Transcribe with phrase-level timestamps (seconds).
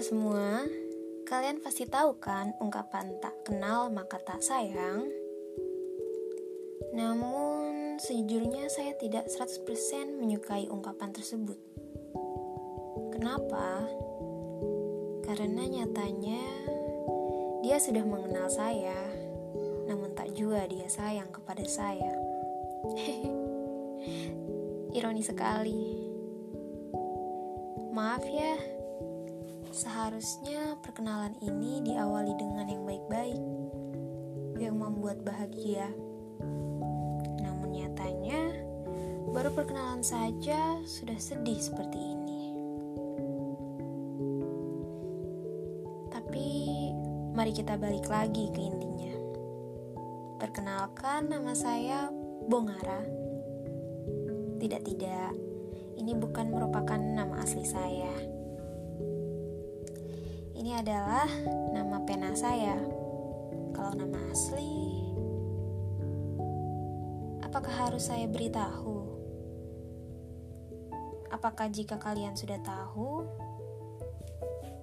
[0.00, 0.64] semua,
[1.28, 5.12] kalian pasti tahu kan ungkapan tak kenal maka tak sayang?
[6.96, 9.60] Namun, sejujurnya saya tidak 100%
[10.16, 11.60] menyukai ungkapan tersebut.
[13.12, 13.84] Kenapa?
[15.28, 16.42] Karena nyatanya
[17.60, 18.96] dia sudah mengenal saya,
[19.84, 22.16] namun tak juga dia sayang kepada saya.
[24.96, 26.08] Ironi sekali.
[27.92, 28.79] Maaf ya,
[29.70, 33.42] seharusnya perkenalan ini diawali dengan yang baik-baik,
[34.58, 35.86] yang membuat bahagia.
[37.38, 38.50] Namun nyatanya,
[39.30, 42.42] baru perkenalan saja sudah sedih seperti ini.
[46.10, 46.48] Tapi,
[47.38, 49.14] mari kita balik lagi ke intinya.
[50.42, 52.10] Perkenalkan, nama saya
[52.50, 53.06] Bongara.
[54.60, 55.50] Tidak-tidak
[56.00, 57.59] ini bukan merupakan nama asli
[60.70, 61.26] Ini adalah
[61.74, 62.78] nama pena saya.
[63.74, 65.02] Kalau nama asli,
[67.42, 69.02] apakah harus saya beritahu?
[71.34, 73.26] Apakah jika kalian sudah tahu,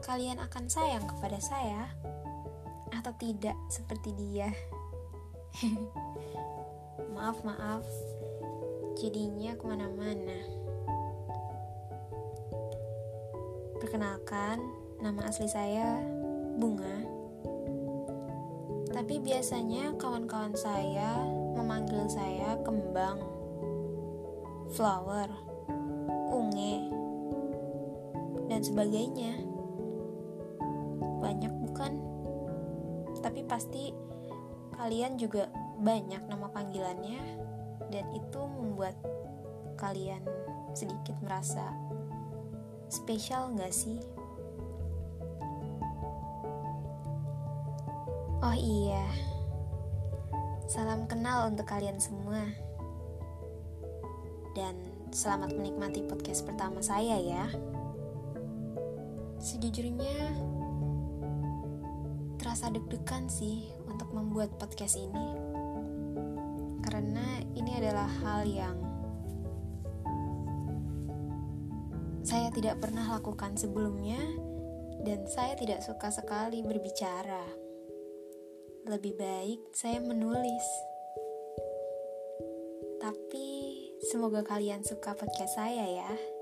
[0.04, 1.88] kalian akan sayang kepada saya
[2.92, 4.52] atau tidak seperti dia?
[7.16, 7.88] maaf, maaf.
[9.00, 10.36] Jadinya ke mana-mana.
[13.80, 16.02] Perkenalkan, nama asli saya
[16.58, 17.06] Bunga.
[18.90, 21.22] Tapi biasanya kawan-kawan saya
[21.54, 23.22] memanggil saya Kembang,
[24.74, 25.30] Flower,
[26.34, 26.90] Unge,
[28.50, 29.38] dan sebagainya.
[31.22, 31.94] Banyak bukan?
[33.22, 33.94] Tapi pasti
[34.74, 35.46] kalian juga
[35.78, 37.22] banyak nama panggilannya
[37.94, 38.98] dan itu membuat
[39.78, 40.26] kalian
[40.74, 41.70] sedikit merasa
[42.88, 44.00] Spesial gak sih?
[48.38, 49.02] Oh iya,
[50.70, 52.46] salam kenal untuk kalian semua.
[54.54, 54.78] Dan
[55.10, 57.50] selamat menikmati podcast pertama saya ya.
[59.42, 60.38] Sejujurnya,
[62.38, 65.28] terasa deg-degan sih untuk membuat podcast ini.
[66.86, 68.78] Karena ini adalah hal yang
[72.22, 74.22] saya tidak pernah lakukan sebelumnya,
[75.02, 77.67] dan saya tidak suka sekali berbicara.
[78.88, 80.64] Lebih baik saya menulis.
[83.04, 83.48] Tapi
[84.08, 86.37] semoga kalian suka podcast saya ya.